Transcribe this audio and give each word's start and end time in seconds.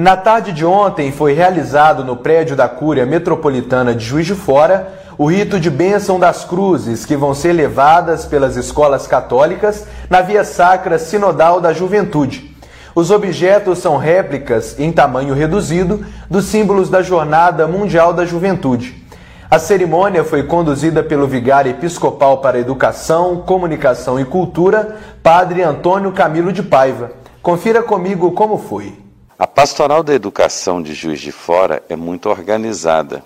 Na 0.00 0.16
tarde 0.16 0.54
de 0.54 0.64
ontem 0.64 1.12
foi 1.12 1.34
realizado 1.34 2.02
no 2.02 2.16
prédio 2.16 2.56
da 2.56 2.66
Cúria 2.66 3.04
Metropolitana 3.04 3.94
de 3.94 4.02
Juiz 4.02 4.24
de 4.24 4.34
Fora 4.34 4.94
o 5.18 5.26
rito 5.26 5.60
de 5.60 5.68
bênção 5.68 6.18
das 6.18 6.42
cruzes 6.42 7.04
que 7.04 7.14
vão 7.14 7.34
ser 7.34 7.52
levadas 7.52 8.24
pelas 8.24 8.56
escolas 8.56 9.06
católicas 9.06 9.86
na 10.08 10.22
Via 10.22 10.42
Sacra 10.42 10.98
Sinodal 10.98 11.60
da 11.60 11.74
Juventude. 11.74 12.56
Os 12.94 13.10
objetos 13.10 13.78
são 13.80 13.98
réplicas 13.98 14.80
em 14.80 14.90
tamanho 14.90 15.34
reduzido 15.34 16.02
dos 16.30 16.46
símbolos 16.46 16.88
da 16.88 17.02
Jornada 17.02 17.68
Mundial 17.68 18.14
da 18.14 18.24
Juventude. 18.24 19.04
A 19.50 19.58
cerimônia 19.58 20.24
foi 20.24 20.44
conduzida 20.44 21.02
pelo 21.02 21.28
vigário 21.28 21.72
episcopal 21.72 22.38
para 22.38 22.58
Educação, 22.58 23.42
Comunicação 23.44 24.18
e 24.18 24.24
Cultura, 24.24 24.96
Padre 25.22 25.62
Antônio 25.62 26.10
Camilo 26.10 26.54
de 26.54 26.62
Paiva. 26.62 27.10
Confira 27.42 27.82
comigo 27.82 28.32
como 28.32 28.56
foi. 28.56 29.09
A 29.40 29.46
Pastoral 29.46 30.02
da 30.02 30.12
Educação 30.12 30.82
de 30.82 30.92
Juiz 30.92 31.18
de 31.18 31.32
Fora 31.32 31.82
é 31.88 31.96
muito 31.96 32.28
organizada. 32.28 33.24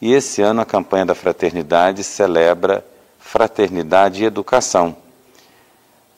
E 0.00 0.10
esse 0.10 0.40
ano 0.40 0.62
a 0.62 0.64
campanha 0.64 1.04
da 1.04 1.14
fraternidade 1.14 2.02
celebra 2.02 2.82
fraternidade 3.18 4.22
e 4.22 4.24
educação. 4.24 4.96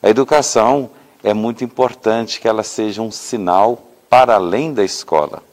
A 0.01 0.07
educação 0.07 0.89
é 1.21 1.33
muito 1.33 1.61
importante 1.61 2.39
que 2.39 2.47
ela 2.47 2.63
seja 2.63 3.01
um 3.01 3.11
sinal 3.11 3.83
para 4.09 4.35
além 4.35 4.73
da 4.73 4.85
escola. 4.85 5.43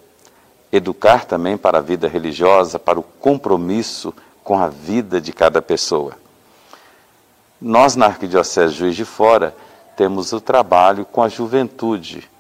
Educar 0.70 1.25
também 1.25 1.56
para 1.56 1.79
a 1.79 1.83
vida 1.83 2.06
religiosa, 2.06 2.79
para 2.79 3.01
o 3.01 3.03
compromisso 3.03 4.15
com 4.45 4.56
a 4.56 4.69
vida 4.69 5.20
de 5.20 5.33
cada 5.33 5.61
pessoa. 5.61 6.17
Nós, 7.61 7.97
na 7.97 8.06
Arquidiocese 8.06 8.73
Juiz 8.73 8.95
de 8.95 9.05
Fora, 9.05 9.53
temos 9.97 10.33
o 10.33 10.41
trabalho 10.41 11.05
com 11.05 11.20
a 11.20 11.29
juventude. 11.29 12.33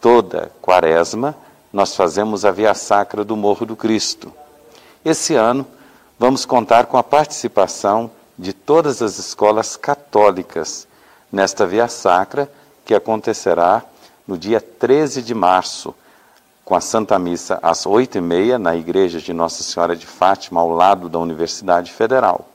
Toda 0.00 0.52
quaresma, 0.62 1.34
nós 1.72 1.96
fazemos 1.96 2.44
a 2.44 2.50
Via 2.50 2.72
Sacra 2.72 3.24
do 3.24 3.36
Morro 3.36 3.66
do 3.66 3.74
Cristo. 3.74 4.32
Esse 5.04 5.34
ano, 5.34 5.66
vamos 6.18 6.46
contar 6.46 6.86
com 6.86 6.96
a 6.96 7.02
participação 7.02 8.10
de 8.38 8.52
todas 8.52 9.02
as 9.02 9.18
escolas 9.18 9.76
católicas 9.76 10.86
nesta 11.32 11.66
Via 11.66 11.88
Sacra, 11.88 12.50
que 12.84 12.94
acontecerá 12.94 13.82
no 14.26 14.38
dia 14.38 14.60
13 14.60 15.20
de 15.20 15.34
março, 15.34 15.94
com 16.64 16.74
a 16.76 16.80
Santa 16.80 17.18
Missa 17.18 17.58
às 17.62 17.86
oito 17.86 18.18
e 18.18 18.20
meia 18.20 18.58
na 18.58 18.76
Igreja 18.76 19.20
de 19.20 19.32
Nossa 19.32 19.62
Senhora 19.62 19.96
de 19.96 20.06
Fátima, 20.06 20.60
ao 20.60 20.70
lado 20.70 21.08
da 21.08 21.18
Universidade 21.18 21.90
Federal. 21.90 22.48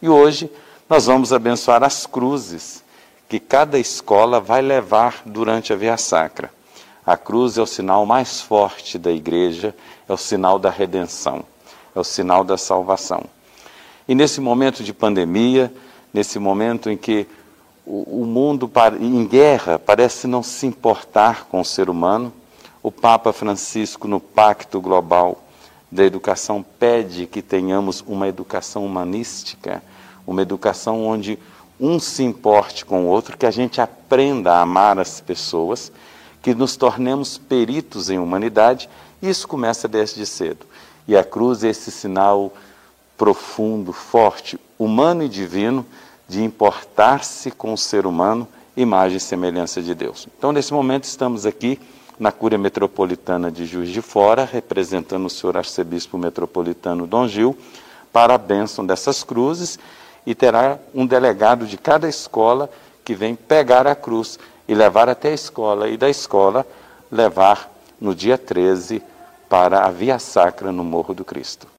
E 0.00 0.08
hoje 0.08 0.50
nós 0.88 1.06
vamos 1.06 1.32
abençoar 1.32 1.84
as 1.84 2.06
cruzes 2.06 2.82
que 3.28 3.38
cada 3.38 3.78
escola 3.78 4.40
vai 4.40 4.60
levar 4.60 5.22
durante 5.24 5.72
a 5.72 5.76
Via 5.76 5.96
Sacra. 5.96 6.50
A 7.04 7.16
cruz 7.16 7.58
é 7.58 7.62
o 7.62 7.66
sinal 7.66 8.06
mais 8.06 8.40
forte 8.40 8.98
da 8.98 9.10
Igreja, 9.10 9.74
é 10.08 10.12
o 10.12 10.16
sinal 10.16 10.58
da 10.58 10.70
redenção, 10.70 11.44
é 11.94 11.98
o 11.98 12.04
sinal 12.04 12.44
da 12.44 12.56
salvação. 12.56 13.24
E 14.06 14.14
nesse 14.14 14.40
momento 14.40 14.84
de 14.84 14.92
pandemia, 14.92 15.72
nesse 16.12 16.38
momento 16.38 16.90
em 16.90 16.96
que 16.96 17.26
o, 17.84 18.24
mundo 18.24 18.70
em 19.00 19.26
guerra 19.26 19.78
parece 19.78 20.26
não 20.26 20.42
se 20.42 20.66
importar 20.66 21.46
com 21.46 21.60
o 21.60 21.64
ser 21.64 21.90
humano. 21.90 22.32
O 22.82 22.90
Papa 22.90 23.32
Francisco, 23.32 24.06
no 24.08 24.20
Pacto 24.20 24.80
Global 24.80 25.42
da 25.90 26.04
Educação, 26.04 26.64
pede 26.78 27.26
que 27.26 27.42
tenhamos 27.42 28.02
uma 28.06 28.28
educação 28.28 28.84
humanística, 28.84 29.82
uma 30.26 30.42
educação 30.42 31.04
onde 31.04 31.38
um 31.78 31.98
se 31.98 32.22
importe 32.22 32.84
com 32.84 33.04
o 33.04 33.08
outro, 33.08 33.36
que 33.36 33.46
a 33.46 33.50
gente 33.50 33.80
aprenda 33.80 34.52
a 34.52 34.62
amar 34.62 34.98
as 34.98 35.20
pessoas, 35.20 35.92
que 36.42 36.54
nos 36.54 36.76
tornemos 36.76 37.38
peritos 37.38 38.10
em 38.10 38.18
humanidade. 38.18 38.90
Isso 39.22 39.46
começa 39.46 39.86
desde 39.86 40.26
cedo. 40.26 40.66
E 41.06 41.16
a 41.16 41.22
cruz 41.22 41.62
é 41.62 41.68
esse 41.68 41.90
sinal 41.90 42.52
profundo, 43.16 43.92
forte, 43.92 44.58
humano 44.78 45.22
e 45.22 45.28
divino 45.28 45.86
de 46.28 46.42
importar-se 46.42 47.50
com 47.50 47.72
o 47.72 47.78
ser 47.78 48.06
humano, 48.06 48.48
imagem 48.76 49.18
e 49.18 49.20
semelhança 49.20 49.80
de 49.80 49.94
Deus. 49.94 50.26
Então, 50.36 50.50
nesse 50.50 50.72
momento, 50.72 51.04
estamos 51.04 51.46
aqui 51.46 51.78
na 52.18 52.32
Cúria 52.32 52.58
Metropolitana 52.58 53.50
de 53.50 53.64
Juiz 53.64 53.90
de 53.90 54.02
Fora, 54.02 54.44
representando 54.44 55.26
o 55.26 55.30
senhor 55.30 55.56
arcebispo 55.56 56.18
metropolitano 56.18 57.06
Dom 57.06 57.28
Gil, 57.28 57.56
para 58.12 58.34
a 58.34 58.38
bênção 58.38 58.84
dessas 58.84 59.22
cruzes, 59.22 59.78
e 60.26 60.34
terá 60.34 60.78
um 60.94 61.06
delegado 61.06 61.66
de 61.66 61.76
cada 61.76 62.08
escola 62.08 62.70
que 63.04 63.14
vem 63.14 63.34
pegar 63.34 63.86
a 63.86 63.94
cruz 63.94 64.38
e 64.66 64.74
levar 64.74 65.08
até 65.08 65.30
a 65.30 65.34
escola, 65.34 65.88
e 65.88 65.96
da 65.96 66.08
escola 66.08 66.66
levar 67.10 67.70
no 68.00 68.14
dia 68.14 68.38
13 68.38 69.02
para 69.48 69.84
a 69.84 69.90
Via 69.90 70.18
Sacra 70.18 70.72
no 70.72 70.84
Morro 70.84 71.14
do 71.14 71.24
Cristo. 71.24 71.66